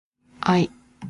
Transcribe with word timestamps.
I. 0.43 0.69